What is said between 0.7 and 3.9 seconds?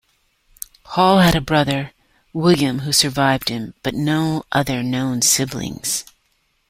Hall had a brother, William, who survived him,